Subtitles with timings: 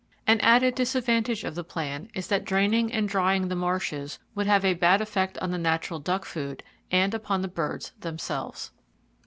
[0.25, 4.65] An added disadvantage of the plan is that draining and drying the marshes would have
[4.65, 8.71] a bad effect on the natural duck food, and upon the birds themselves.